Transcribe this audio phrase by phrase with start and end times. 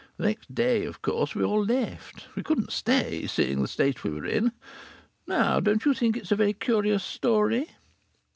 [0.17, 2.25] The next day of course we all left.
[2.35, 4.51] We couldn't stay, seeing the state we were in....
[5.27, 7.67] Now, don't you think it's a very curious story?